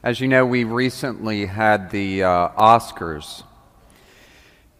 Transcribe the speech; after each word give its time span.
As 0.00 0.20
you 0.20 0.28
know, 0.28 0.46
we 0.46 0.62
recently 0.62 1.46
had 1.46 1.90
the 1.90 2.22
uh, 2.22 2.50
Oscars. 2.50 3.42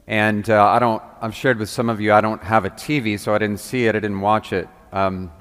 And 0.06 0.48
uh, 0.48 0.64
I 0.64 0.78
don't, 0.78 1.02
I've 1.20 1.34
shared 1.34 1.58
with 1.58 1.68
some 1.68 1.90
of 1.90 2.00
you, 2.00 2.12
I 2.12 2.20
don't 2.20 2.40
have 2.44 2.64
a 2.64 2.70
TV, 2.70 3.18
so 3.18 3.34
I 3.34 3.38
didn't 3.38 3.58
see 3.58 3.86
it, 3.86 3.96
I 3.96 3.98
didn't 3.98 4.20
watch 4.20 4.52
it. 4.52 4.68
Um, 4.92 5.32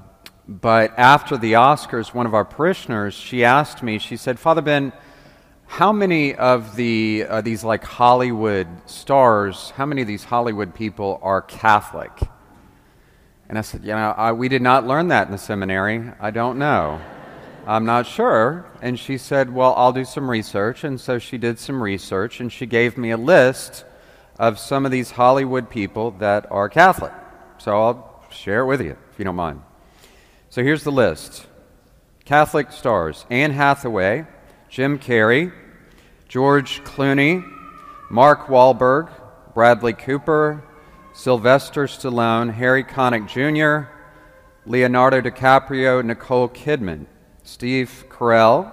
but 0.48 0.98
after 0.98 1.36
the 1.36 1.52
Oscars, 1.52 2.12
one 2.12 2.26
of 2.26 2.34
our 2.34 2.44
parishioners, 2.44 3.14
she 3.14 3.44
asked 3.44 3.80
me, 3.80 4.00
she 4.00 4.16
said, 4.16 4.40
Father 4.40 4.62
Ben, 4.62 4.92
how 5.66 5.92
many 5.92 6.34
of 6.34 6.74
the, 6.74 7.26
uh, 7.28 7.40
these 7.40 7.62
like 7.62 7.84
Hollywood 7.84 8.66
stars, 8.86 9.70
how 9.76 9.86
many 9.86 10.02
of 10.02 10.08
these 10.08 10.24
Hollywood 10.24 10.74
people 10.74 11.20
are 11.22 11.40
Catholic? 11.40 12.10
And 13.48 13.56
I 13.56 13.60
said, 13.60 13.82
You 13.82 13.92
know, 13.92 14.12
I, 14.16 14.32
we 14.32 14.48
did 14.48 14.60
not 14.60 14.86
learn 14.88 15.08
that 15.08 15.28
in 15.28 15.32
the 15.32 15.38
seminary. 15.38 16.02
I 16.18 16.32
don't 16.32 16.58
know. 16.58 17.00
I'm 17.68 17.84
not 17.84 18.06
sure. 18.06 18.64
And 18.80 18.98
she 18.98 19.18
said, 19.18 19.52
Well, 19.52 19.74
I'll 19.76 19.92
do 19.92 20.06
some 20.06 20.30
research. 20.30 20.84
And 20.84 20.98
so 20.98 21.18
she 21.18 21.36
did 21.36 21.58
some 21.58 21.82
research 21.82 22.40
and 22.40 22.50
she 22.50 22.64
gave 22.64 22.96
me 22.96 23.10
a 23.10 23.18
list 23.18 23.84
of 24.38 24.58
some 24.58 24.86
of 24.86 24.90
these 24.90 25.10
Hollywood 25.10 25.68
people 25.68 26.12
that 26.12 26.50
are 26.50 26.70
Catholic. 26.70 27.12
So 27.58 27.78
I'll 27.78 28.24
share 28.30 28.60
it 28.60 28.66
with 28.66 28.80
you, 28.80 28.96
if 29.12 29.18
you 29.18 29.24
don't 29.26 29.36
mind. 29.36 29.60
So 30.48 30.62
here's 30.62 30.82
the 30.82 30.90
list 30.90 31.46
Catholic 32.24 32.72
stars 32.72 33.26
Anne 33.28 33.52
Hathaway, 33.52 34.26
Jim 34.70 34.98
Carrey, 34.98 35.52
George 36.26 36.82
Clooney, 36.84 37.46
Mark 38.08 38.46
Wahlberg, 38.46 39.10
Bradley 39.52 39.92
Cooper, 39.92 40.64
Sylvester 41.12 41.84
Stallone, 41.84 42.50
Harry 42.50 42.82
Connick 42.82 43.28
Jr., 43.28 43.90
Leonardo 44.64 45.20
DiCaprio, 45.20 46.02
Nicole 46.02 46.48
Kidman. 46.48 47.04
Steve 47.50 48.04
Carell, 48.10 48.70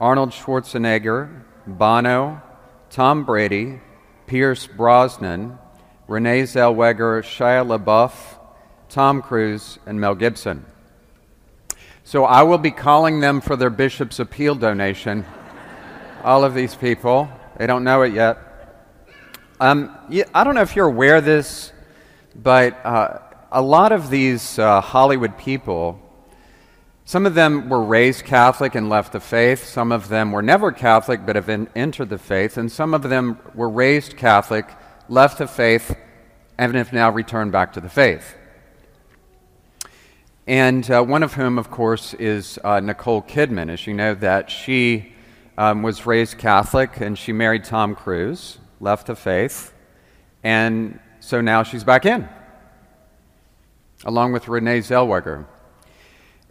Arnold 0.00 0.30
Schwarzenegger, 0.30 1.42
Bono, 1.66 2.40
Tom 2.88 3.24
Brady, 3.24 3.80
Pierce 4.26 4.66
Brosnan, 4.66 5.58
Renee 6.08 6.44
Zellweger, 6.44 7.22
Shia 7.22 7.66
LaBeouf, 7.66 8.38
Tom 8.88 9.20
Cruise, 9.20 9.78
and 9.84 10.00
Mel 10.00 10.14
Gibson. 10.14 10.64
So 12.02 12.24
I 12.24 12.44
will 12.44 12.56
be 12.56 12.70
calling 12.70 13.20
them 13.20 13.42
for 13.42 13.56
their 13.56 13.68
bishop's 13.68 14.18
appeal 14.18 14.54
donation. 14.54 15.26
All 16.24 16.44
of 16.44 16.54
these 16.54 16.74
people. 16.74 17.28
They 17.58 17.66
don't 17.66 17.84
know 17.84 18.00
it 18.02 18.14
yet. 18.14 18.38
Um, 19.60 19.94
I 20.34 20.44
don't 20.44 20.54
know 20.54 20.62
if 20.62 20.74
you're 20.74 20.88
aware 20.88 21.16
of 21.16 21.26
this, 21.26 21.72
but 22.34 22.74
uh, 22.86 23.18
a 23.52 23.60
lot 23.60 23.92
of 23.92 24.08
these 24.08 24.58
uh, 24.58 24.80
Hollywood 24.80 25.36
people 25.36 26.00
some 27.08 27.24
of 27.24 27.32
them 27.32 27.70
were 27.70 27.82
raised 27.82 28.26
Catholic 28.26 28.74
and 28.74 28.90
left 28.90 29.12
the 29.12 29.20
faith. 29.20 29.64
Some 29.64 29.92
of 29.92 30.10
them 30.10 30.30
were 30.30 30.42
never 30.42 30.70
Catholic 30.70 31.24
but 31.24 31.36
have 31.36 31.48
entered 31.48 32.10
the 32.10 32.18
faith. 32.18 32.58
And 32.58 32.70
some 32.70 32.92
of 32.92 33.02
them 33.02 33.38
were 33.54 33.70
raised 33.70 34.18
Catholic, 34.18 34.66
left 35.08 35.38
the 35.38 35.46
faith, 35.46 35.96
and 36.58 36.74
have 36.74 36.92
now 36.92 37.08
returned 37.08 37.50
back 37.50 37.72
to 37.72 37.80
the 37.80 37.88
faith. 37.88 38.36
And 40.46 40.90
uh, 40.90 41.02
one 41.02 41.22
of 41.22 41.32
whom, 41.32 41.58
of 41.58 41.70
course, 41.70 42.12
is 42.12 42.58
uh, 42.62 42.80
Nicole 42.80 43.22
Kidman. 43.22 43.70
As 43.70 43.86
you 43.86 43.94
know, 43.94 44.12
that 44.16 44.50
she 44.50 45.14
um, 45.56 45.82
was 45.82 46.04
raised 46.04 46.36
Catholic 46.36 47.00
and 47.00 47.16
she 47.16 47.32
married 47.32 47.64
Tom 47.64 47.94
Cruise, 47.94 48.58
left 48.80 49.06
the 49.06 49.16
faith, 49.16 49.72
and 50.44 51.00
so 51.20 51.40
now 51.40 51.62
she's 51.62 51.84
back 51.84 52.04
in, 52.04 52.28
along 54.04 54.32
with 54.32 54.46
Renee 54.46 54.80
Zellweger. 54.80 55.46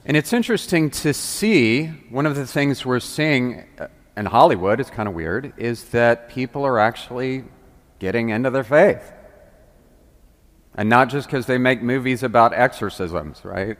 And 0.08 0.16
it's 0.16 0.32
interesting 0.32 0.90
to 0.92 1.14
see 1.14 1.88
one 2.10 2.26
of 2.26 2.38
the 2.38 2.48
things 2.48 2.86
we're 2.86 3.02
seeing 3.02 3.66
uh, 3.78 3.88
in 4.16 4.26
Hollywood, 4.26 4.80
it's 4.80 4.90
kind 4.90 5.10
of 5.10 5.14
weird, 5.14 5.54
is 5.58 5.84
that 5.90 6.30
people 6.30 6.66
are 6.66 6.80
actually 6.80 7.44
getting 8.00 8.30
into 8.30 8.50
their 8.50 8.64
faith. 8.64 9.04
And 10.76 10.88
not 10.88 11.10
just 11.10 11.28
because 11.28 11.46
they 11.46 11.58
make 11.58 11.82
movies 11.82 12.24
about 12.24 12.54
exorcisms, 12.54 13.44
right? 13.44 13.78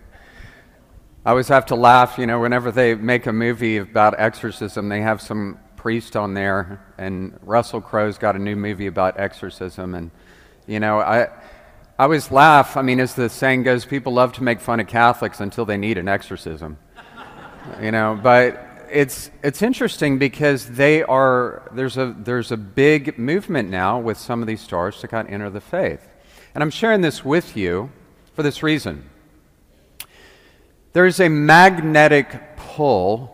I 1.26 1.30
always 1.30 1.48
have 1.48 1.68
to 1.68 1.76
laugh, 1.76 2.18
you 2.18 2.28
know, 2.28 2.42
whenever 2.42 2.74
they 2.74 2.94
make 2.94 3.26
a 3.26 3.32
movie 3.32 3.78
about 3.78 4.20
exorcism, 4.20 4.90
they 4.90 5.00
have 5.00 5.22
some 5.22 5.58
priest 5.78 6.18
on 6.18 6.34
there, 6.34 6.86
and 6.98 7.40
Russell 7.42 7.80
Crowe's 7.80 8.18
got 8.18 8.36
a 8.36 8.40
new 8.40 8.58
movie 8.58 8.88
about 8.88 9.18
exorcism. 9.18 9.96
And, 9.96 10.12
you 10.68 10.82
know, 10.82 11.00
I. 11.00 11.30
I 12.00 12.04
always 12.04 12.32
laugh. 12.32 12.78
I 12.78 12.84
mean, 12.84 13.00
as 13.00 13.16
the 13.16 13.28
saying 13.28 13.64
goes, 13.64 13.84
people 13.84 14.14
love 14.14 14.34
to 14.34 14.44
make 14.44 14.60
fun 14.62 14.80
of 14.80 14.86
Catholics 14.86 15.40
until 15.40 15.66
they 15.66 15.78
need 15.78 15.98
an 15.98 16.08
exorcism. 16.08 16.78
you 17.82 17.92
know, 17.92 18.20
but 18.22 18.64
it's 18.92 19.32
it's 19.44 19.64
interesting 19.64 20.20
because 20.20 20.68
they 20.68 21.02
are 21.02 21.68
there's 21.74 21.98
a 21.98 22.16
there's 22.20 22.52
a 22.52 22.58
big 22.58 23.18
movement 23.18 23.70
now 23.70 24.00
with 24.00 24.18
some 24.18 24.42
of 24.42 24.48
these 24.48 24.62
stars 24.62 25.00
to 25.00 25.08
kind 25.08 25.28
of 25.28 25.34
enter 25.34 25.50
the 25.50 25.60
faith. 25.60 26.08
And 26.54 26.64
I'm 26.64 26.70
sharing 26.70 27.02
this 27.02 27.26
with 27.26 27.58
you 27.58 27.92
for 28.36 28.44
this 28.44 28.62
reason. 28.62 29.10
There's 30.94 31.20
a 31.20 31.30
magnetic 31.30 32.58
pull 32.58 33.34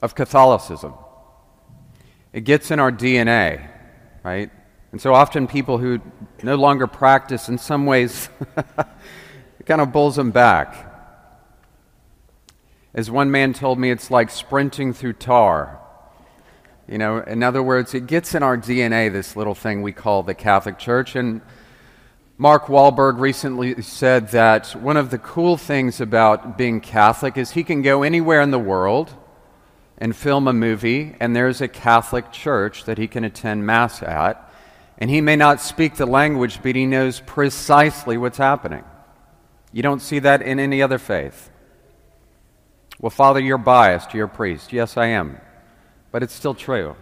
of 0.00 0.14
Catholicism. 0.14 0.94
It 2.32 2.42
gets 2.42 2.70
in 2.70 2.78
our 2.78 2.92
DNA, 2.92 3.68
right? 4.22 4.50
And 4.94 5.00
so 5.00 5.12
often 5.12 5.48
people 5.48 5.78
who 5.78 6.00
no 6.44 6.54
longer 6.54 6.86
practice, 6.86 7.48
in 7.48 7.58
some 7.58 7.84
ways, 7.84 8.28
it 8.56 9.66
kind 9.66 9.80
of 9.80 9.92
pulls 9.92 10.14
them 10.14 10.30
back. 10.30 10.88
As 12.94 13.10
one 13.10 13.28
man 13.32 13.54
told 13.54 13.76
me, 13.76 13.90
it's 13.90 14.08
like 14.12 14.30
sprinting 14.30 14.92
through 14.92 15.14
tar. 15.14 15.80
You 16.86 16.98
know, 16.98 17.18
in 17.18 17.42
other 17.42 17.60
words, 17.60 17.92
it 17.92 18.06
gets 18.06 18.36
in 18.36 18.44
our 18.44 18.56
DNA, 18.56 19.12
this 19.12 19.34
little 19.34 19.56
thing 19.56 19.82
we 19.82 19.90
call 19.90 20.22
the 20.22 20.32
Catholic 20.32 20.78
Church. 20.78 21.16
And 21.16 21.40
Mark 22.38 22.66
Wahlberg 22.66 23.18
recently 23.18 23.82
said 23.82 24.28
that 24.28 24.76
one 24.76 24.96
of 24.96 25.10
the 25.10 25.18
cool 25.18 25.56
things 25.56 26.00
about 26.00 26.56
being 26.56 26.80
Catholic 26.80 27.36
is 27.36 27.50
he 27.50 27.64
can 27.64 27.82
go 27.82 28.04
anywhere 28.04 28.42
in 28.42 28.52
the 28.52 28.60
world 28.60 29.12
and 29.98 30.14
film 30.14 30.46
a 30.46 30.52
movie, 30.52 31.16
and 31.18 31.34
there's 31.34 31.60
a 31.60 31.66
Catholic 31.66 32.30
church 32.30 32.84
that 32.84 32.96
he 32.96 33.08
can 33.08 33.24
attend 33.24 33.66
Mass 33.66 34.00
at 34.00 34.43
and 34.98 35.10
he 35.10 35.20
may 35.20 35.36
not 35.36 35.60
speak 35.60 35.96
the 35.96 36.06
language, 36.06 36.60
but 36.62 36.76
he 36.76 36.86
knows 36.86 37.20
precisely 37.20 38.16
what's 38.16 38.38
happening. 38.38 38.84
You 39.72 39.82
don't 39.82 40.00
see 40.00 40.20
that 40.20 40.42
in 40.42 40.60
any 40.60 40.82
other 40.82 40.98
faith. 40.98 41.50
Well, 43.00 43.10
Father, 43.10 43.40
you're 43.40 43.58
biased. 43.58 44.14
You're 44.14 44.26
a 44.26 44.28
priest. 44.28 44.72
Yes, 44.72 44.96
I 44.96 45.06
am. 45.06 45.40
But 46.12 46.22
it's 46.22 46.32
still 46.32 46.54
true. 46.54 46.96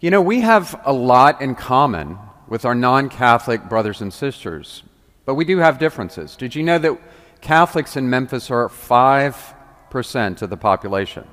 You 0.00 0.10
know, 0.10 0.20
we 0.20 0.40
have 0.40 0.80
a 0.84 0.92
lot 0.92 1.40
in 1.40 1.54
common 1.54 2.18
with 2.48 2.64
our 2.64 2.74
non 2.74 3.08
Catholic 3.08 3.68
brothers 3.68 4.00
and 4.00 4.12
sisters, 4.12 4.82
but 5.24 5.34
we 5.34 5.44
do 5.44 5.58
have 5.58 5.78
differences. 5.78 6.36
Did 6.36 6.54
you 6.54 6.62
know 6.62 6.78
that 6.78 7.00
Catholics 7.40 7.96
in 7.96 8.10
Memphis 8.10 8.50
are 8.50 8.68
5% 8.68 10.42
of 10.42 10.50
the 10.50 10.56
population? 10.56 11.26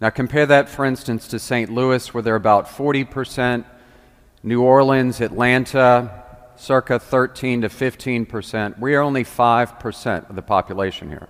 Now, 0.00 0.10
compare 0.10 0.46
that, 0.46 0.68
for 0.68 0.84
instance, 0.84 1.28
to 1.28 1.38
St. 1.38 1.70
Louis, 1.70 2.12
where 2.12 2.22
they're 2.22 2.34
about 2.34 2.66
40%. 2.66 3.64
New 4.42 4.62
Orleans, 4.62 5.20
Atlanta, 5.20 6.24
circa 6.56 6.98
13 6.98 7.62
to 7.62 7.68
15 7.68 8.26
percent. 8.26 8.78
We 8.78 8.94
are 8.94 9.00
only 9.00 9.24
5 9.24 9.78
percent 9.78 10.26
of 10.28 10.36
the 10.36 10.42
population 10.42 11.08
here. 11.08 11.28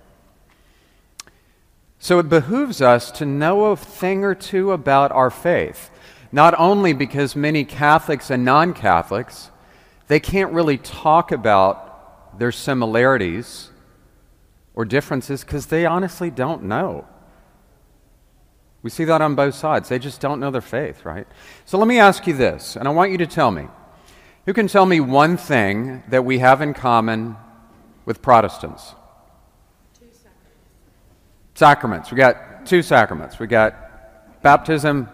So 1.99 2.19
it 2.19 2.29
behooves 2.29 2.81
us 2.81 3.11
to 3.11 3.25
know 3.25 3.65
a 3.65 3.75
thing 3.75 4.23
or 4.23 4.33
two 4.33 4.71
about 4.71 5.11
our 5.11 5.29
faith, 5.29 5.91
not 6.31 6.57
only 6.57 6.93
because 6.93 7.35
many 7.35 7.65
Catholics 7.65 8.29
and 8.29 8.45
non 8.45 8.73
Catholics, 8.73 9.51
they 10.07 10.19
can't 10.19 10.53
really 10.53 10.77
talk 10.77 11.31
about 11.31 12.39
their 12.39 12.51
similarities 12.51 13.69
or 14.73 14.85
differences 14.85 15.43
because 15.43 15.65
they 15.65 15.85
honestly 15.85 16.31
don't 16.31 16.63
know. 16.63 17.05
We 18.81 18.89
see 18.89 19.03
that 19.05 19.21
on 19.21 19.35
both 19.35 19.55
sides. 19.55 19.89
They 19.89 19.99
just 19.99 20.21
don't 20.21 20.39
know 20.39 20.51
their 20.51 20.61
faith, 20.61 21.05
right? 21.05 21.27
So 21.65 21.77
let 21.77 21.87
me 21.87 21.99
ask 21.99 22.25
you 22.27 22.33
this, 22.33 22.75
and 22.75 22.87
I 22.87 22.91
want 22.91 23.11
you 23.11 23.17
to 23.17 23.27
tell 23.27 23.51
me 23.51 23.67
who 24.45 24.53
can 24.53 24.67
tell 24.67 24.85
me 24.85 24.99
one 24.99 25.37
thing 25.37 26.03
that 26.07 26.25
we 26.25 26.39
have 26.39 26.61
in 26.61 26.73
common 26.73 27.37
with 28.05 28.21
Protestants? 28.21 28.95
Sacraments. 29.93 30.19
sacraments. 31.53 32.11
We 32.11 32.17
got 32.17 32.65
two 32.65 32.81
sacraments. 32.81 33.37
We 33.37 33.47
got 33.47 34.41
baptism 34.41 35.09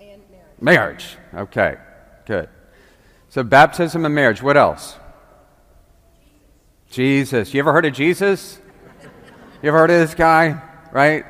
and 0.00 0.22
marriage. 0.58 0.58
Marriage. 0.60 1.16
Okay, 1.34 1.76
good. 2.24 2.48
So 3.28 3.42
baptism 3.42 4.06
and 4.06 4.14
marriage. 4.14 4.42
What 4.42 4.56
else? 4.56 4.96
Jesus. 6.90 7.52
You 7.52 7.60
ever 7.60 7.72
heard 7.72 7.84
of 7.84 7.92
Jesus? 7.92 8.58
You 9.62 9.68
ever 9.68 9.78
heard 9.78 9.90
of 9.90 10.00
this 10.00 10.14
guy? 10.14 10.62
Right? 10.92 11.24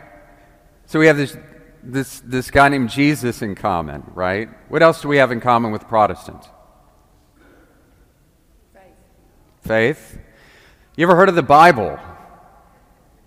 So 0.93 0.99
we 0.99 1.07
have 1.07 1.17
this, 1.17 1.35
this, 1.83 2.21
this 2.21 2.51
guy 2.51 2.69
named 2.69 2.91
Jesus 2.91 3.41
in 3.41 3.55
common, 3.55 4.03
right? 4.13 4.51
What 4.69 4.83
else 4.83 5.01
do 5.01 5.09
we 5.09 5.17
have 5.17 5.33
in 5.33 5.41
common 5.41 5.73
with 5.73 5.89
Protestants? 5.89 6.47
Faith. 8.75 8.83
Faith. 9.63 10.19
You 10.95 11.07
ever 11.07 11.17
heard 11.17 11.31
of 11.31 11.35
the 11.35 11.43
Bible? 11.43 11.99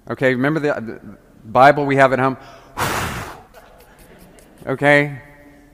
Okay, 0.08 0.36
remember 0.36 0.60
the, 0.60 0.74
the 0.80 1.18
Bible 1.44 1.88
we 1.88 1.96
have 1.96 2.14
at 2.14 2.20
home? 2.20 2.38
Okay? 4.68 5.22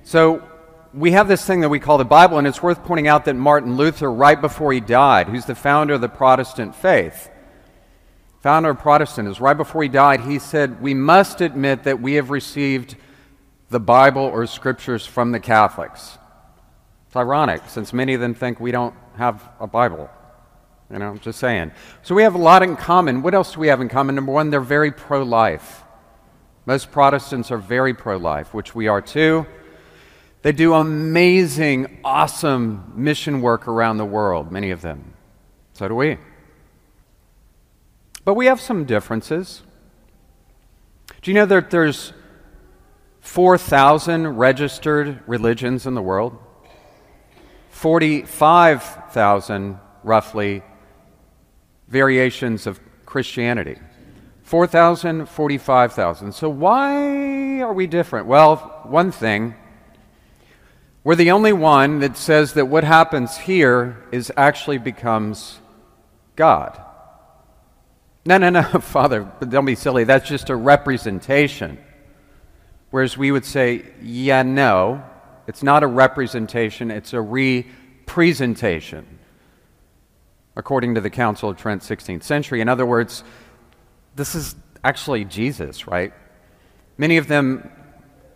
So 0.03 0.49
we 0.93 1.11
have 1.11 1.27
this 1.27 1.45
thing 1.45 1.59
that 1.59 1.69
we 1.69 1.81
call 1.81 1.97
the 1.97 2.05
Bible, 2.05 2.37
and 2.37 2.47
it's 2.47 2.63
worth 2.63 2.85
pointing 2.85 3.09
out 3.09 3.25
that 3.25 3.35
Martin 3.35 3.75
Luther, 3.75 4.09
right 4.09 4.39
before 4.39 4.71
he 4.71 4.79
died, 4.79 5.27
who's 5.27 5.45
the 5.45 5.55
founder 5.55 5.95
of 5.95 6.01
the 6.01 6.09
Protestant 6.09 6.73
faith, 6.73 7.29
founder 8.41 8.71
of 8.71 8.79
Protestantism, 8.79 9.43
right 9.43 9.57
before 9.57 9.83
he 9.83 9.89
died, 9.89 10.21
he 10.21 10.39
said, 10.39 10.81
We 10.81 10.93
must 10.93 11.41
admit 11.41 11.83
that 11.83 12.01
we 12.01 12.13
have 12.13 12.29
received 12.29 12.95
the 13.69 13.79
Bible 13.79 14.23
or 14.23 14.45
scriptures 14.47 15.05
from 15.05 15.31
the 15.31 15.39
Catholics. 15.39 16.17
It's 17.07 17.15
ironic, 17.15 17.61
since 17.67 17.93
many 17.93 18.13
of 18.13 18.21
them 18.21 18.33
think 18.33 18.59
we 18.59 18.71
don't 18.71 18.95
have 19.17 19.49
a 19.59 19.67
Bible. 19.67 20.09
You 20.91 20.99
know, 20.99 21.09
I'm 21.09 21.19
just 21.19 21.39
saying. 21.39 21.71
So 22.03 22.15
we 22.15 22.23
have 22.23 22.35
a 22.35 22.39
lot 22.39 22.63
in 22.63 22.75
common. 22.75 23.21
What 23.21 23.33
else 23.33 23.53
do 23.53 23.59
we 23.59 23.67
have 23.67 23.79
in 23.79 23.87
common? 23.87 24.15
Number 24.15 24.31
one, 24.31 24.49
they're 24.49 24.59
very 24.59 24.91
pro 24.91 25.23
life. 25.23 25.83
Most 26.65 26.91
Protestants 26.91 27.49
are 27.49 27.57
very 27.57 27.93
pro 27.93 28.17
life, 28.17 28.53
which 28.53 28.75
we 28.75 28.87
are 28.87 29.01
too. 29.01 29.45
They 30.41 30.51
do 30.51 30.73
amazing, 30.73 31.99
awesome 32.03 32.93
mission 32.95 33.41
work 33.41 33.67
around 33.67 33.97
the 33.97 34.05
world, 34.05 34.51
many 34.51 34.71
of 34.71 34.81
them. 34.81 35.13
So 35.73 35.87
do 35.87 35.95
we. 35.95 36.17
But 38.23 38.35
we 38.35 38.45
have 38.45 38.61
some 38.61 38.85
differences. 38.85 39.63
Do 41.21 41.31
you 41.31 41.35
know 41.35 41.45
that 41.45 41.71
there's 41.71 42.13
4,000 43.21 44.37
registered 44.37 45.21
religions 45.27 45.85
in 45.85 45.95
the 45.95 46.01
world? 46.01 46.37
45,000, 47.69 49.79
roughly, 50.03 50.61
variations 51.87 52.67
of 52.67 52.79
Christianity. 53.05 53.77
4,000, 54.43 55.27
45,000. 55.27 56.33
So 56.33 56.49
why 56.49 57.61
are 57.61 57.73
we 57.73 57.87
different? 57.87 58.27
Well, 58.27 58.81
one 58.83 59.11
thing, 59.11 59.55
we're 61.03 61.15
the 61.15 61.31
only 61.31 61.53
one 61.53 61.99
that 61.99 62.17
says 62.17 62.53
that 62.53 62.67
what 62.67 62.83
happens 62.83 63.37
here 63.37 64.03
is 64.11 64.31
actually 64.37 64.77
becomes 64.77 65.59
God. 66.35 66.79
No, 68.25 68.37
no, 68.37 68.49
no, 68.49 68.61
Father, 68.81 69.31
don't 69.47 69.65
be 69.65 69.75
silly. 69.75 70.03
That's 70.03 70.27
just 70.27 70.49
a 70.49 70.55
representation. 70.55 71.77
Whereas 72.89 73.17
we 73.17 73.31
would 73.31 73.45
say, 73.45 73.85
yeah, 74.01 74.43
no, 74.43 75.03
it's 75.47 75.63
not 75.63 75.83
a 75.83 75.87
representation, 75.87 76.91
it's 76.91 77.13
a 77.13 77.21
representation, 77.21 79.19
according 80.55 80.95
to 80.95 81.01
the 81.01 81.09
Council 81.09 81.49
of 81.49 81.57
Trent, 81.57 81.81
16th 81.83 82.23
century. 82.23 82.59
In 82.59 82.67
other 82.67 82.85
words, 82.85 83.23
this 84.15 84.35
is 84.35 84.55
actually 84.83 85.23
Jesus, 85.23 85.87
right? 85.87 86.13
Many 86.97 87.15
of 87.17 87.27
them 87.27 87.71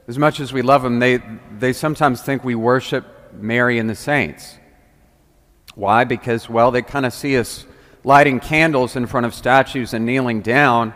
as 0.07 0.19
much 0.19 0.39
as 0.39 0.53
we 0.53 0.61
love 0.61 0.83
them, 0.83 0.99
they, 0.99 1.19
they 1.57 1.73
sometimes 1.73 2.21
think 2.21 2.43
we 2.43 2.55
worship 2.55 3.05
Mary 3.33 3.79
and 3.79 3.89
the 3.89 3.95
saints. 3.95 4.57
Why? 5.73 6.03
Because, 6.03 6.47
well, 6.49 6.71
they 6.71 6.83
kind 6.83 7.05
of 7.05 7.13
see 7.13 7.37
us 7.37 7.65
lighting 8.05 8.39
candles 8.39 8.95
in 8.95 9.07
front 9.07 9.25
of 9.25 9.33
statues 9.33 9.93
and 9.93 10.05
kneeling 10.05 10.41
down, 10.41 10.93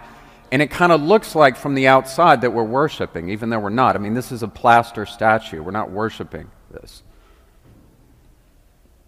and 0.52 0.62
it 0.62 0.70
kind 0.70 0.92
of 0.92 1.02
looks 1.02 1.36
like 1.36 1.58
from 1.58 1.74
the 1.74 1.88
outside 1.88 2.42
that 2.42 2.54
we're 2.54 2.64
worshiping, 2.64 3.30
even 3.30 3.50
though 3.50 3.60
we're 3.60 3.70
not. 3.70 3.96
I 3.96 4.00
mean, 4.00 4.14
this 4.14 4.32
is 4.32 4.44
a 4.44 4.48
plaster 4.48 5.06
statue. 5.06 5.62
We're 5.62 5.72
not 5.72 5.92
worshiping 5.92 6.50
this. 6.72 7.04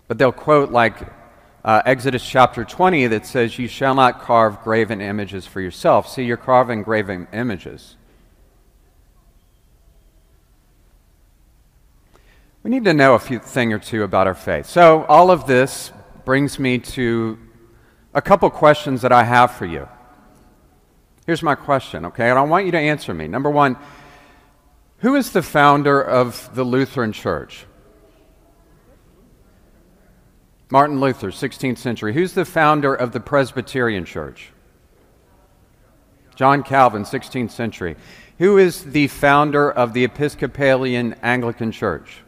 But 0.08 0.18
they'll 0.18 0.32
quote, 0.32 0.72
like 0.72 0.98
uh, 1.64 1.84
Exodus 1.86 2.28
chapter 2.28 2.66
20, 2.66 3.08
that 3.08 3.26
says, 3.26 3.58
You 3.58 3.68
shall 3.68 3.96
not 3.96 4.22
carve 4.22 4.62
graven 4.64 5.00
images 5.00 5.46
for 5.46 5.62
yourself. 5.62 6.10
See, 6.10 6.24
you're 6.24 6.38
carving 6.38 6.84
graven 6.84 7.28
images. 7.32 7.96
We 12.64 12.70
need 12.70 12.84
to 12.86 12.94
know 12.94 13.16
a 13.16 13.20
few 13.20 13.40
thing 13.40 13.74
or 13.74 13.80
two 13.80 14.04
about 14.04 14.28
our 14.28 14.36
faith. 14.36 14.66
So, 14.68 15.06
all 15.06 15.32
of 15.32 15.48
this 15.48 15.92
brings 16.26 16.60
me 16.60 16.78
to 16.78 17.40
a 18.14 18.22
couple 18.22 18.50
questions 18.50 19.02
that 19.02 19.12
I 19.12 19.24
have 19.24 19.52
for 19.52 19.66
you. 19.66 19.88
Here's 21.26 21.44
my 21.44 21.56
question, 21.56 22.06
okay? 22.06 22.30
And 22.30 22.38
I 22.38 22.42
want 22.42 22.66
you 22.66 22.72
to 22.72 22.80
answer 22.80 23.14
me. 23.14 23.28
Number 23.28 23.50
one, 23.50 23.78
who 24.98 25.16
is 25.16 25.32
the 25.32 25.42
founder 25.42 26.02
of 26.02 26.54
the 26.54 26.64
Lutheran 26.64 27.12
Church? 27.12 27.66
Martin 30.70 31.00
Luther, 31.00 31.32
16th 31.32 31.78
century. 31.78 32.14
Who's 32.14 32.34
the 32.34 32.46
founder 32.46 32.94
of 32.94 33.12
the 33.12 33.20
Presbyterian 33.20 34.06
Church? 34.06 34.52
John 36.36 36.64
Calvin, 36.64 37.04
16th 37.04 37.52
century. 37.52 37.98
Who 38.38 38.58
is 38.58 38.86
the 38.86 39.08
founder 39.08 39.70
of 39.70 39.94
the 39.94 40.04
Episcopalian 40.06 41.16
Anglican 41.22 41.72
Church? 41.72 42.22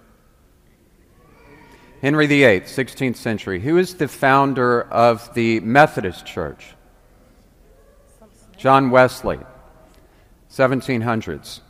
Henry 2.04 2.28
VIII, 2.28 2.60
16th 2.60 3.16
century. 3.16 3.62
Who 3.62 3.78
is 3.78 3.96
the 3.96 4.10
founder 4.10 4.82
of 4.82 5.34
the 5.36 5.62
Methodist 5.62 6.26
Church? 6.26 6.76
John 8.58 8.90
Wesley, 8.90 9.40
1700s. 10.52 11.62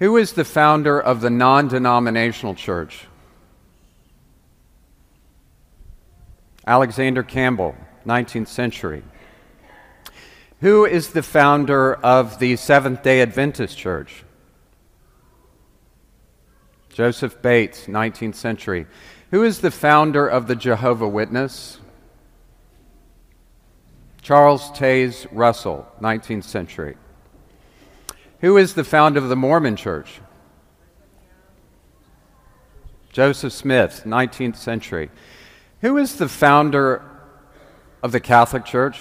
Who 0.00 0.18
is 0.18 0.34
the 0.34 0.44
founder 0.44 1.00
of 1.00 1.22
the 1.22 1.30
non 1.30 1.68
denominational 1.68 2.54
church? 2.54 3.06
Alexander 6.66 7.22
Campbell, 7.22 7.74
19th 8.04 8.48
century. 8.48 9.02
Who 10.60 10.84
is 10.84 11.12
the 11.12 11.22
founder 11.22 11.94
of 11.94 12.38
the 12.38 12.56
Seventh 12.56 13.02
day 13.02 13.22
Adventist 13.22 13.78
Church? 13.78 14.24
Joseph 16.90 17.40
Bates, 17.40 17.86
19th 17.86 18.34
century. 18.34 18.86
Who 19.34 19.42
is 19.42 19.58
the 19.58 19.72
founder 19.72 20.28
of 20.28 20.46
the 20.46 20.54
Jehovah 20.54 21.08
Witness? 21.08 21.80
Charles 24.22 24.70
Taze 24.70 25.26
Russell, 25.32 25.88
19th 26.00 26.44
century. 26.44 26.96
Who 28.42 28.56
is 28.56 28.74
the 28.74 28.84
founder 28.84 29.18
of 29.18 29.28
the 29.28 29.34
Mormon 29.34 29.74
Church? 29.74 30.20
Joseph 33.10 33.52
Smith, 33.52 34.02
19th 34.06 34.54
century. 34.54 35.10
Who 35.80 35.96
is 35.96 36.14
the 36.14 36.28
founder 36.28 37.02
of 38.04 38.12
the 38.12 38.20
Catholic 38.20 38.64
Church? 38.64 39.00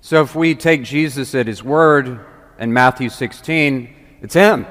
So 0.00 0.22
if 0.22 0.36
we 0.36 0.54
take 0.54 0.84
Jesus 0.84 1.34
at 1.34 1.48
his 1.48 1.64
word 1.64 2.20
in 2.60 2.72
Matthew 2.72 3.08
16, 3.08 3.92
it's 4.20 4.34
him. 4.34 4.66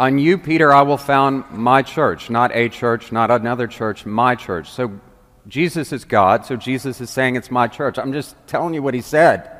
On 0.00 0.16
you, 0.16 0.38
Peter, 0.38 0.72
I 0.72 0.80
will 0.80 0.96
found 0.96 1.50
my 1.50 1.82
church, 1.82 2.30
not 2.30 2.56
a 2.56 2.70
church, 2.70 3.12
not 3.12 3.30
another 3.30 3.66
church, 3.66 4.06
my 4.06 4.34
church. 4.34 4.70
So 4.70 4.98
Jesus 5.46 5.92
is 5.92 6.06
God, 6.06 6.46
so 6.46 6.56
Jesus 6.56 7.02
is 7.02 7.10
saying 7.10 7.36
it's 7.36 7.50
my 7.50 7.68
church. 7.68 7.98
I'm 7.98 8.14
just 8.14 8.34
telling 8.46 8.72
you 8.72 8.82
what 8.82 8.94
he 8.94 9.02
said. 9.02 9.50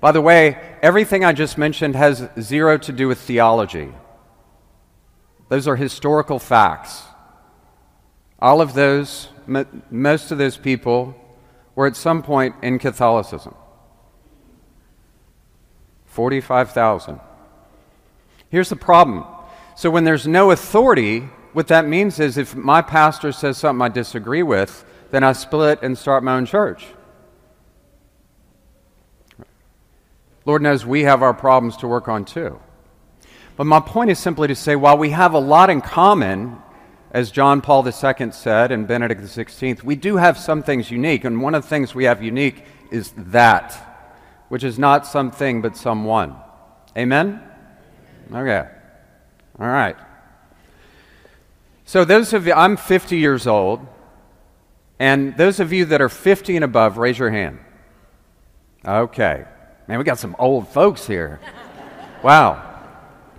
By 0.00 0.10
the 0.10 0.20
way, 0.20 0.58
everything 0.82 1.24
I 1.24 1.32
just 1.32 1.56
mentioned 1.56 1.94
has 1.94 2.28
zero 2.40 2.78
to 2.78 2.90
do 2.90 3.06
with 3.06 3.20
theology. 3.20 3.92
Those 5.48 5.68
are 5.68 5.76
historical 5.76 6.40
facts. 6.40 7.04
All 8.40 8.60
of 8.60 8.74
those, 8.74 9.28
most 9.88 10.32
of 10.32 10.38
those 10.38 10.56
people 10.56 11.14
were 11.76 11.86
at 11.86 11.94
some 11.94 12.24
point 12.24 12.56
in 12.60 12.80
Catholicism. 12.80 13.54
45,000. 16.06 17.20
Here's 18.48 18.68
the 18.68 18.74
problem 18.74 19.26
so 19.80 19.88
when 19.88 20.04
there's 20.04 20.26
no 20.26 20.50
authority, 20.50 21.20
what 21.54 21.68
that 21.68 21.88
means 21.88 22.20
is 22.20 22.36
if 22.36 22.54
my 22.54 22.82
pastor 22.82 23.32
says 23.32 23.56
something 23.56 23.80
I 23.80 23.88
disagree 23.88 24.42
with, 24.42 24.84
then 25.10 25.24
I 25.24 25.32
split 25.32 25.78
and 25.80 25.96
start 25.96 26.22
my 26.22 26.36
own 26.36 26.44
church. 26.44 26.84
Lord 30.44 30.60
knows 30.60 30.84
we 30.84 31.04
have 31.04 31.22
our 31.22 31.32
problems 31.32 31.78
to 31.78 31.88
work 31.88 32.08
on 32.08 32.26
too. 32.26 32.60
But 33.56 33.64
my 33.64 33.80
point 33.80 34.10
is 34.10 34.18
simply 34.18 34.48
to 34.48 34.54
say 34.54 34.76
while 34.76 34.98
we 34.98 35.12
have 35.12 35.32
a 35.32 35.38
lot 35.38 35.70
in 35.70 35.80
common, 35.80 36.58
as 37.10 37.30
John 37.30 37.62
Paul 37.62 37.82
II 37.86 38.32
said 38.32 38.72
and 38.72 38.86
Benedict 38.86 39.22
XVI, 39.22 39.82
we 39.82 39.96
do 39.96 40.18
have 40.18 40.36
some 40.36 40.62
things 40.62 40.90
unique. 40.90 41.24
And 41.24 41.40
one 41.40 41.54
of 41.54 41.62
the 41.62 41.68
things 41.70 41.94
we 41.94 42.04
have 42.04 42.22
unique 42.22 42.66
is 42.90 43.14
that, 43.16 43.72
which 44.50 44.62
is 44.62 44.78
not 44.78 45.06
something 45.06 45.62
but 45.62 45.74
someone. 45.74 46.36
Amen? 46.98 47.42
Okay. 48.30 48.68
All 49.60 49.66
right. 49.66 49.96
So, 51.84 52.04
those 52.04 52.32
of 52.32 52.46
you, 52.46 52.54
I'm 52.54 52.76
50 52.76 53.18
years 53.18 53.46
old, 53.46 53.86
and 54.98 55.36
those 55.36 55.60
of 55.60 55.72
you 55.72 55.84
that 55.86 56.00
are 56.00 56.08
50 56.08 56.56
and 56.56 56.64
above, 56.64 56.96
raise 56.98 57.18
your 57.18 57.30
hand. 57.30 57.58
Okay. 58.84 59.44
Man, 59.86 59.98
we 59.98 60.04
got 60.04 60.18
some 60.18 60.36
old 60.38 60.68
folks 60.68 61.06
here. 61.06 61.40
wow. 62.22 62.62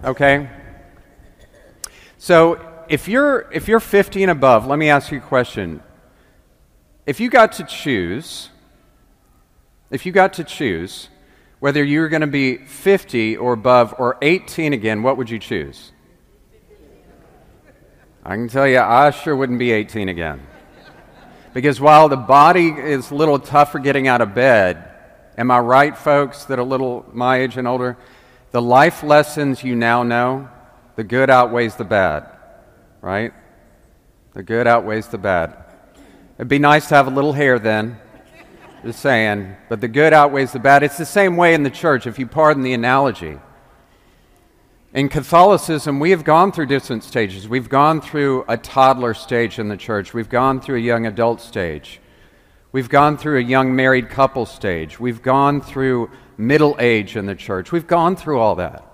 Okay. 0.03 0.49
So, 2.17 2.59
if 2.89 3.07
you're 3.07 3.49
if 3.51 3.67
you're 3.67 3.79
50 3.79 4.23
and 4.23 4.31
above, 4.31 4.67
let 4.67 4.77
me 4.77 4.89
ask 4.89 5.11
you 5.11 5.19
a 5.19 5.21
question. 5.21 5.81
If 7.05 7.19
you 7.19 7.29
got 7.29 7.53
to 7.53 7.63
choose, 7.63 8.49
if 9.89 10.05
you 10.05 10.11
got 10.11 10.33
to 10.33 10.43
choose, 10.43 11.09
Whether 11.61 11.83
you're 11.83 12.09
going 12.09 12.21
to 12.21 12.27
be 12.27 12.57
50 12.57 13.37
or 13.37 13.53
above 13.53 13.93
or 13.99 14.17
18 14.23 14.73
again, 14.73 15.03
what 15.03 15.15
would 15.15 15.29
you 15.29 15.37
choose? 15.37 15.91
I 18.23 18.35
can 18.35 18.47
tell 18.47 18.67
you, 18.67 18.79
I 18.79 19.09
sure 19.09 19.35
wouldn't 19.35 19.57
be 19.57 19.71
18 19.71 20.07
again. 20.07 20.41
Because 21.53 21.81
while 21.81 22.07
the 22.07 22.17
body 22.17 22.69
is 22.69 23.09
a 23.09 23.15
little 23.15 23.39
tougher 23.39 23.79
getting 23.79 24.07
out 24.07 24.21
of 24.21 24.35
bed, 24.35 24.87
am 25.37 25.49
I 25.49 25.59
right, 25.59 25.97
folks, 25.97 26.45
that 26.45 26.59
a 26.59 26.63
little 26.63 27.05
my 27.13 27.37
age 27.37 27.57
and 27.57 27.67
older? 27.67 27.97
The 28.51 28.61
life 28.61 29.01
lessons 29.01 29.63
you 29.63 29.75
now 29.75 30.03
know, 30.03 30.49
the 30.95 31.03
good 31.03 31.31
outweighs 31.31 31.75
the 31.75 31.83
bad, 31.83 32.29
right? 33.01 33.33
The 34.33 34.43
good 34.43 34.67
outweighs 34.67 35.07
the 35.07 35.17
bad. 35.17 35.57
It'd 36.37 36.47
be 36.47 36.59
nice 36.59 36.89
to 36.89 36.95
have 36.95 37.07
a 37.07 37.11
little 37.11 37.33
hair 37.33 37.57
then, 37.57 37.99
just 38.83 38.99
saying, 38.99 39.55
but 39.67 39.81
the 39.81 39.87
good 39.87 40.13
outweighs 40.13 40.51
the 40.51 40.59
bad. 40.59 40.83
It's 40.83 40.97
the 40.97 41.05
same 41.05 41.37
way 41.37 41.55
in 41.55 41.63
the 41.63 41.69
church, 41.71 42.05
if 42.05 42.19
you 42.19 42.27
pardon 42.27 42.61
the 42.61 42.73
analogy. 42.73 43.39
In 44.93 45.07
Catholicism, 45.07 46.01
we 46.01 46.11
have 46.11 46.25
gone 46.25 46.51
through 46.51 46.65
different 46.65 47.05
stages. 47.05 47.47
We've 47.47 47.69
gone 47.69 48.01
through 48.01 48.43
a 48.49 48.57
toddler 48.57 49.13
stage 49.13 49.57
in 49.57 49.69
the 49.69 49.77
church, 49.77 50.13
we've 50.13 50.27
gone 50.27 50.59
through 50.59 50.75
a 50.75 50.81
young 50.81 51.05
adult 51.05 51.39
stage, 51.39 52.01
we've 52.73 52.89
gone 52.89 53.17
through 53.17 53.39
a 53.39 53.43
young 53.43 53.73
married 53.73 54.09
couple 54.09 54.45
stage, 54.45 54.99
we've 54.99 55.21
gone 55.21 55.61
through 55.61 56.11
middle 56.37 56.75
age 56.79 57.15
in 57.15 57.25
the 57.25 57.35
church. 57.35 57.71
We've 57.71 57.87
gone 57.87 58.17
through 58.17 58.39
all 58.39 58.55
that 58.55 58.85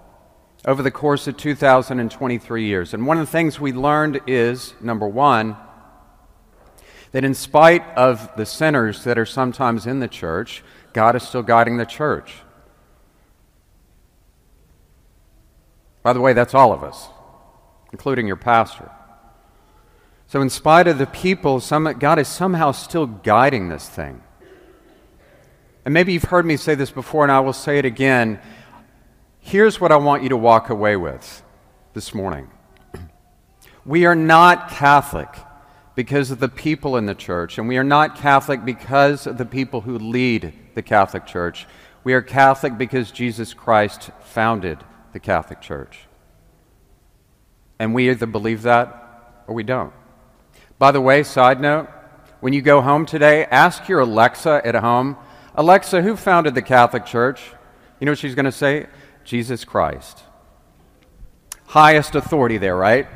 over 0.66 0.84
the 0.84 0.92
course 0.92 1.28
of 1.28 1.38
2023 1.38 2.66
years. 2.66 2.94
And 2.94 3.08
one 3.08 3.18
of 3.18 3.26
the 3.26 3.32
things 3.32 3.60
we 3.60 3.72
learned 3.72 4.22
is 4.28 4.76
number 4.82 5.08
one, 5.08 5.58
that 7.12 7.24
in 7.24 7.34
spite 7.34 7.88
of 7.96 8.30
the 8.36 8.46
sinners 8.46 9.04
that 9.06 9.18
are 9.18 9.26
sometimes 9.26 9.88
in 9.88 10.00
the 10.00 10.08
church, 10.08 10.64
God 10.94 11.16
is 11.16 11.24
still 11.24 11.42
guiding 11.42 11.78
the 11.78 11.86
church. 11.86 12.36
By 16.08 16.14
the 16.14 16.22
way, 16.22 16.32
that's 16.32 16.54
all 16.54 16.72
of 16.72 16.86
us, 16.86 17.10
including 17.92 18.28
your 18.28 18.38
pastor. 18.38 18.90
So, 20.28 20.42
in 20.42 20.50
spite 20.50 20.88
of 20.88 21.00
the 21.00 21.06
people, 21.06 21.60
God 21.60 22.18
is 22.18 22.30
somehow 22.30 22.72
still 22.72 23.08
guiding 23.08 23.68
this 23.68 23.90
thing. 23.90 24.24
And 25.84 25.94
maybe 25.94 26.14
you've 26.14 26.24
heard 26.24 26.46
me 26.46 26.56
say 26.56 26.76
this 26.76 26.92
before, 26.92 27.24
and 27.24 27.32
I 27.34 27.42
will 27.42 27.52
say 27.52 27.78
it 27.78 27.84
again. 27.84 28.40
Here's 29.42 29.82
what 29.82 29.92
I 29.92 29.98
want 29.98 30.24
you 30.24 30.30
to 30.30 30.38
walk 30.38 30.70
away 30.70 30.96
with 30.96 31.44
this 31.94 32.14
morning. 32.14 32.50
We 33.86 34.06
are 34.06 34.16
not 34.16 34.70
Catholic 34.70 35.36
because 35.94 36.32
of 36.32 36.40
the 36.40 36.48
people 36.48 36.96
in 36.96 37.06
the 37.06 37.16
church, 37.16 37.58
and 37.58 37.68
we 37.68 37.78
are 37.78 37.84
not 37.84 38.16
Catholic 38.16 38.64
because 38.64 39.28
of 39.28 39.38
the 39.38 39.46
people 39.46 39.82
who 39.82 40.00
lead 40.00 40.54
the 40.74 40.82
Catholic 40.82 41.26
Church. 41.26 41.68
We 42.06 42.14
are 42.14 42.22
Catholic 42.22 42.78
because 42.78 43.12
Jesus 43.12 43.54
Christ 43.54 44.10
founded 44.22 44.78
the 45.18 45.22
Catholic 45.22 45.62
Church. 45.62 46.02
And 47.80 47.96
we 47.96 48.08
either 48.12 48.28
believe 48.28 48.62
that 48.62 49.44
or 49.48 49.56
we 49.56 49.64
don't. 49.64 49.92
By 50.78 50.92
the 50.92 51.02
way, 51.02 51.24
side 51.24 51.60
note, 51.60 51.90
when 52.40 52.54
you 52.54 52.62
go 52.62 52.82
home 52.82 53.08
today, 53.08 53.46
ask 53.46 53.90
your 53.90 54.02
Alexa 54.02 54.62
at 54.64 54.76
home 54.76 55.18
Alexa, 55.56 56.04
who 56.04 56.16
founded 56.16 56.54
the 56.54 56.62
Catholic 56.62 57.04
Church? 57.08 57.42
You 58.00 58.06
know 58.06 58.12
what 58.12 58.20
she's 58.20 58.36
going 58.36 58.46
to 58.46 58.52
say? 58.52 58.86
Jesus 59.24 59.66
Christ. 59.66 60.22
Highest 61.66 62.14
authority 62.14 62.60
there, 62.60 62.78
right? 62.78 63.08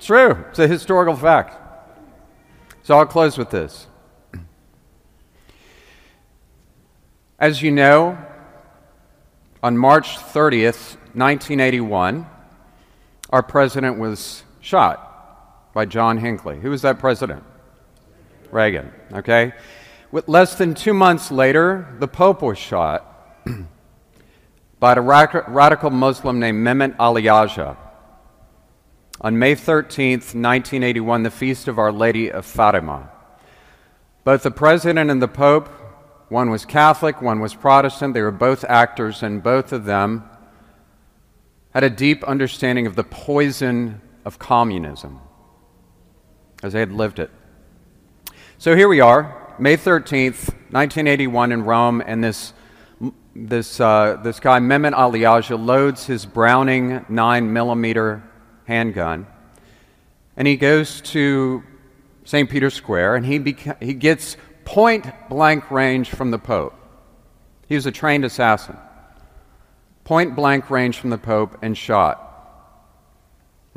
true. 0.00 0.44
It's 0.50 0.58
a 0.58 0.66
historical 0.66 1.14
fact. 1.14 1.54
So 2.82 2.98
I'll 2.98 3.06
close 3.06 3.38
with 3.38 3.50
this. 3.50 3.86
As 7.38 7.62
you 7.62 7.70
know, 7.70 8.18
on 9.62 9.78
March 9.78 10.16
30th, 10.16 10.96
1981, 11.14 12.26
our 13.30 13.42
president 13.42 13.98
was 13.98 14.42
shot 14.60 15.72
by 15.72 15.84
John 15.84 16.18
Hinckley. 16.18 16.58
Who 16.58 16.70
was 16.70 16.82
that 16.82 16.98
president? 16.98 17.44
Reagan, 18.50 18.92
okay? 19.12 19.52
With 20.10 20.28
less 20.28 20.56
than 20.56 20.74
two 20.74 20.92
months 20.92 21.30
later, 21.30 21.94
the 22.00 22.08
Pope 22.08 22.42
was 22.42 22.58
shot 22.58 23.46
by 24.80 24.94
a 24.94 25.00
radical 25.00 25.90
Muslim 25.90 26.40
named 26.40 26.66
Mehmet 26.66 26.96
Ali 26.98 27.22
Ağca. 27.22 27.76
On 29.20 29.38
May 29.38 29.54
13th, 29.54 30.34
1981, 30.34 31.22
the 31.22 31.30
feast 31.30 31.68
of 31.68 31.78
Our 31.78 31.92
Lady 31.92 32.32
of 32.32 32.44
Fatima. 32.44 33.10
Both 34.24 34.42
the 34.42 34.50
president 34.50 35.10
and 35.10 35.22
the 35.22 35.28
Pope, 35.28 35.70
one 36.32 36.48
was 36.48 36.64
Catholic, 36.64 37.20
one 37.20 37.40
was 37.40 37.54
Protestant, 37.54 38.14
they 38.14 38.22
were 38.22 38.30
both 38.30 38.64
actors, 38.64 39.22
and 39.22 39.42
both 39.42 39.70
of 39.70 39.84
them 39.84 40.28
had 41.74 41.84
a 41.84 41.90
deep 41.90 42.24
understanding 42.24 42.86
of 42.86 42.96
the 42.96 43.04
poison 43.04 44.00
of 44.24 44.38
communism 44.38 45.20
as 46.62 46.72
they 46.72 46.80
had 46.80 46.90
lived 46.90 47.18
it. 47.18 47.30
So 48.56 48.74
here 48.74 48.88
we 48.88 49.00
are, 49.00 49.54
May 49.58 49.76
13th, 49.76 50.48
1981, 50.70 51.52
in 51.52 51.64
Rome, 51.64 52.02
and 52.04 52.24
this, 52.24 52.54
this, 53.36 53.78
uh, 53.78 54.18
this 54.24 54.40
guy, 54.40 54.58
Mehmet 54.58 54.94
Ali 54.94 55.20
Ağca, 55.20 55.62
loads 55.62 56.06
his 56.06 56.24
Browning 56.24 57.04
9 57.10 57.52
millimeter 57.52 58.22
handgun, 58.64 59.26
and 60.34 60.48
he 60.48 60.56
goes 60.56 61.02
to 61.02 61.62
St. 62.24 62.48
Peter's 62.48 62.74
Square, 62.74 63.16
and 63.16 63.26
he, 63.26 63.38
beca- 63.38 63.82
he 63.82 63.92
gets 63.92 64.38
point 64.72 65.06
blank 65.28 65.70
range 65.70 66.08
from 66.08 66.30
the 66.30 66.38
Pope. 66.38 66.74
He 67.68 67.74
was 67.74 67.84
a 67.84 67.92
trained 67.92 68.24
assassin. 68.24 68.78
Point 70.04 70.34
blank 70.34 70.70
range 70.70 70.96
from 70.96 71.10
the 71.10 71.18
Pope 71.18 71.58
and 71.60 71.76
shot. 71.76 72.16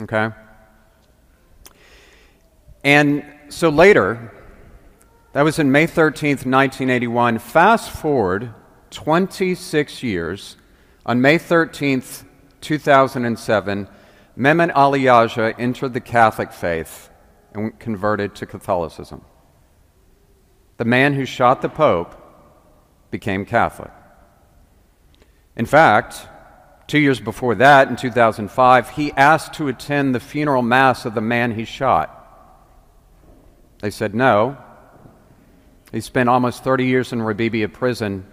Okay? 0.01 0.29
And 2.85 3.25
so 3.49 3.67
later, 3.67 4.31
that 5.33 5.41
was 5.41 5.59
in 5.59 5.69
May 5.69 5.85
13th, 5.85 6.45
1981. 6.45 7.39
Fast 7.39 7.89
forward 7.89 8.53
26 8.91 10.01
years. 10.01 10.55
On 11.05 11.19
May 11.19 11.37
13th, 11.37 12.23
2007, 12.61 13.89
Mehmet 14.37 14.71
Ali 14.73 15.01
Ağca 15.01 15.59
entered 15.59 15.93
the 15.93 15.99
Catholic 15.99 16.53
faith 16.53 17.09
and 17.53 17.77
converted 17.79 18.33
to 18.35 18.45
Catholicism. 18.45 19.25
The 20.77 20.85
man 20.85 21.13
who 21.13 21.25
shot 21.25 21.61
the 21.61 21.69
Pope 21.69 22.15
became 23.11 23.45
Catholic. 23.45 23.91
In 25.55 25.65
fact, 25.65 26.27
two 26.87 26.99
years 26.99 27.19
before 27.19 27.55
that, 27.55 27.87
in 27.87 27.95
2005, 27.95 28.89
he 28.89 29.11
asked 29.13 29.53
to 29.53 29.67
attend 29.67 30.13
the 30.13 30.19
funeral 30.19 30.61
mass 30.61 31.05
of 31.05 31.15
the 31.15 31.21
man 31.21 31.55
he 31.55 31.65
shot. 31.65 32.11
They 33.79 33.89
said 33.89 34.13
no, 34.13 34.57
he 35.91 36.01
spent 36.01 36.27
almost 36.27 36.63
30 36.63 36.85
years 36.85 37.13
in 37.13 37.19
Rebibbia 37.19 37.71
prison. 37.71 38.25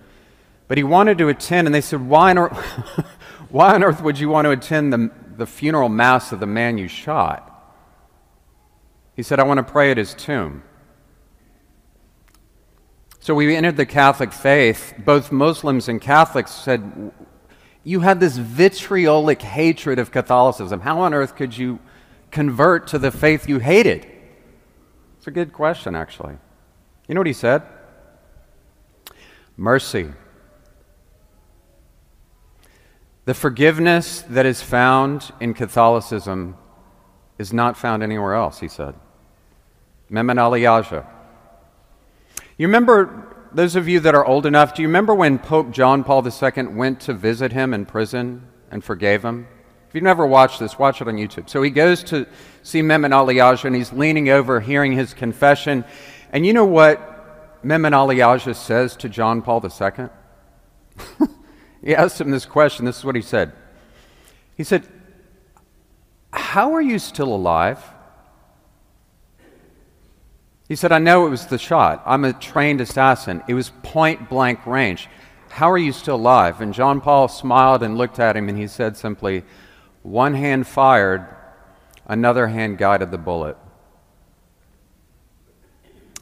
But 0.66 0.78
he 0.78 0.84
wanted 0.84 1.18
to 1.18 1.28
attend, 1.28 1.68
and 1.68 1.74
they 1.74 1.80
said, 1.80 2.00
Why 2.00 2.30
on 2.30 2.38
earth, 2.38 2.56
why 3.50 3.74
on 3.74 3.84
earth 3.84 4.02
would 4.02 4.18
you 4.18 4.28
want 4.28 4.46
to 4.46 4.50
attend 4.50 4.92
the, 4.92 5.10
the 5.36 5.46
funeral 5.46 5.88
mass 5.88 6.32
of 6.32 6.40
the 6.40 6.46
man 6.46 6.78
you 6.78 6.88
shot? 6.88 7.48
He 9.14 9.22
said, 9.22 9.38
I 9.38 9.44
want 9.44 9.58
to 9.58 9.70
pray 9.70 9.90
at 9.90 9.98
his 9.98 10.14
tomb. 10.14 10.62
So 13.22 13.36
we 13.36 13.54
entered 13.54 13.76
the 13.76 13.86
Catholic 13.86 14.32
faith. 14.32 14.94
Both 14.98 15.30
Muslims 15.30 15.88
and 15.88 16.00
Catholics 16.00 16.50
said, 16.50 17.12
You 17.84 18.00
had 18.00 18.18
this 18.18 18.36
vitriolic 18.36 19.40
hatred 19.40 20.00
of 20.00 20.10
Catholicism. 20.10 20.80
How 20.80 20.98
on 21.02 21.14
earth 21.14 21.36
could 21.36 21.56
you 21.56 21.78
convert 22.32 22.88
to 22.88 22.98
the 22.98 23.12
faith 23.12 23.48
you 23.48 23.60
hated? 23.60 24.08
It's 25.18 25.28
a 25.28 25.30
good 25.30 25.52
question, 25.52 25.94
actually. 25.94 26.36
You 27.06 27.14
know 27.14 27.20
what 27.20 27.28
he 27.28 27.32
said? 27.32 27.62
Mercy. 29.56 30.08
The 33.24 33.34
forgiveness 33.34 34.22
that 34.22 34.46
is 34.46 34.62
found 34.62 35.30
in 35.38 35.54
Catholicism 35.54 36.56
is 37.38 37.52
not 37.52 37.76
found 37.76 38.02
anywhere 38.02 38.34
else, 38.34 38.58
he 38.58 38.66
said. 38.66 38.96
Mehmet 40.10 40.38
Ali 40.38 40.62
Ağca. 40.62 41.06
You 42.58 42.66
remember, 42.66 43.34
those 43.52 43.76
of 43.76 43.88
you 43.88 44.00
that 44.00 44.14
are 44.14 44.24
old 44.24 44.44
enough, 44.44 44.74
do 44.74 44.82
you 44.82 44.88
remember 44.88 45.14
when 45.14 45.38
Pope 45.38 45.70
John 45.70 46.04
Paul 46.04 46.26
II 46.26 46.66
went 46.66 47.00
to 47.00 47.14
visit 47.14 47.52
him 47.52 47.72
in 47.72 47.86
prison 47.86 48.46
and 48.70 48.84
forgave 48.84 49.24
him? 49.24 49.46
If 49.88 49.94
you've 49.94 50.04
never 50.04 50.26
watched 50.26 50.60
this, 50.60 50.78
watch 50.78 51.00
it 51.00 51.08
on 51.08 51.16
YouTube. 51.16 51.48
So 51.48 51.62
he 51.62 51.70
goes 51.70 52.02
to 52.04 52.26
see 52.62 52.82
Mehmet 52.82 53.12
Ali 53.12 53.36
Ağca 53.36 53.66
and 53.66 53.76
he's 53.76 53.92
leaning 53.92 54.28
over, 54.28 54.60
hearing 54.60 54.92
his 54.92 55.14
confession, 55.14 55.84
and 56.30 56.46
you 56.46 56.52
know 56.52 56.64
what 56.64 57.62
Mehmet 57.62 57.92
Ali 57.92 58.16
Ağca 58.16 58.54
says 58.54 58.96
to 58.96 59.08
John 59.08 59.42
Paul 59.42 59.62
II? 59.64 60.08
he 61.84 61.94
asked 61.94 62.20
him 62.20 62.30
this 62.30 62.46
question. 62.46 62.84
This 62.84 62.98
is 62.98 63.04
what 63.04 63.16
he 63.16 63.22
said. 63.22 63.52
He 64.56 64.64
said, 64.64 64.86
How 66.32 66.74
are 66.74 66.82
you 66.82 66.98
still 66.98 67.34
alive? 67.34 67.82
He 70.72 70.76
said, 70.76 70.90
I 70.90 71.00
know 71.00 71.26
it 71.26 71.28
was 71.28 71.48
the 71.48 71.58
shot. 71.58 72.02
I'm 72.06 72.24
a 72.24 72.32
trained 72.32 72.80
assassin. 72.80 73.42
It 73.46 73.52
was 73.52 73.70
point 73.82 74.30
blank 74.30 74.64
range. 74.64 75.06
How 75.50 75.70
are 75.70 75.76
you 75.76 75.92
still 75.92 76.16
alive? 76.16 76.62
And 76.62 76.72
John 76.72 77.02
Paul 77.02 77.28
smiled 77.28 77.82
and 77.82 77.98
looked 77.98 78.18
at 78.18 78.38
him 78.38 78.48
and 78.48 78.56
he 78.56 78.66
said 78.66 78.96
simply, 78.96 79.44
One 80.00 80.32
hand 80.32 80.66
fired, 80.66 81.28
another 82.06 82.46
hand 82.46 82.78
guided 82.78 83.10
the 83.10 83.18
bullet. 83.18 83.58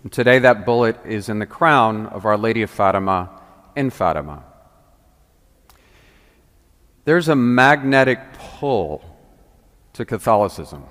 And 0.03 0.11
today, 0.11 0.41
that 0.41 0.67
bullet 0.67 0.99
is 1.07 1.29
in 1.29 1.39
the 1.39 1.47
crown 1.47 2.07
of 2.09 2.27
Our 2.27 2.37
Lady 2.37 2.63
of 2.63 2.71
Fatima 2.71 3.31
in 3.77 3.89
Fatima. 3.89 4.43
There's 7.05 7.29
a 7.29 7.37
magnetic 7.37 8.19
pull 8.33 9.17
to 9.93 10.05
Catholicism, 10.05 10.87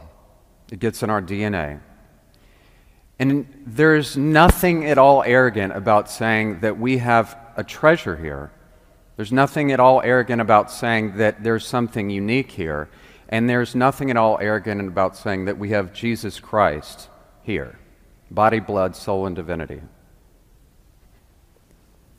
it 0.72 0.80
gets 0.80 1.04
in 1.04 1.10
our 1.10 1.22
DNA. 1.22 1.82
And 3.20 3.46
there's 3.66 4.16
nothing 4.16 4.86
at 4.86 4.98
all 4.98 5.24
arrogant 5.24 5.76
about 5.76 6.10
saying 6.10 6.62
that 6.62 6.80
we 6.80 7.00
have 7.00 7.38
a 7.58 7.64
treasure 7.64 8.16
here. 8.16 8.52
There's 9.18 9.34
nothing 9.34 9.74
at 9.74 9.82
all 9.82 10.02
arrogant 10.02 10.42
about 10.42 10.72
saying 10.72 11.18
that 11.18 11.44
there's 11.44 11.68
something 11.68 12.10
unique 12.10 12.52
here. 12.52 12.90
And 13.28 13.50
there's 13.50 13.76
nothing 13.76 14.10
at 14.10 14.18
all 14.18 14.40
arrogant 14.40 14.88
about 14.88 15.18
saying 15.18 15.46
that 15.46 15.58
we 15.58 15.70
have 15.70 15.94
Jesus 15.94 16.40
Christ 16.40 17.10
here 17.44 17.78
body, 18.32 18.60
blood, 18.60 18.96
soul, 18.96 19.26
and 19.26 19.36
divinity. 19.36 19.82